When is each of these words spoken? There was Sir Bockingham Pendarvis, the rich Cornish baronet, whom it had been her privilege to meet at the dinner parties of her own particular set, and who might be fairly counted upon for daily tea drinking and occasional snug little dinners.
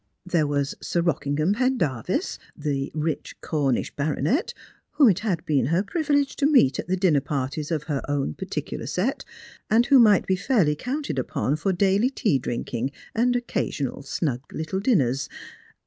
There 0.25 0.47
was 0.47 0.73
Sir 0.81 1.03
Bockingham 1.03 1.53
Pendarvis, 1.53 2.39
the 2.57 2.91
rich 2.95 3.39
Cornish 3.39 3.95
baronet, 3.95 4.51
whom 4.93 5.09
it 5.11 5.19
had 5.19 5.45
been 5.45 5.67
her 5.67 5.83
privilege 5.83 6.35
to 6.37 6.47
meet 6.47 6.79
at 6.79 6.87
the 6.87 6.97
dinner 6.97 7.21
parties 7.21 7.69
of 7.69 7.83
her 7.83 8.01
own 8.09 8.33
particular 8.33 8.87
set, 8.87 9.23
and 9.69 9.85
who 9.85 9.99
might 9.99 10.25
be 10.25 10.35
fairly 10.35 10.73
counted 10.75 11.19
upon 11.19 11.55
for 11.55 11.71
daily 11.71 12.09
tea 12.09 12.39
drinking 12.39 12.89
and 13.13 13.35
occasional 13.35 14.01
snug 14.01 14.41
little 14.51 14.79
dinners. 14.79 15.29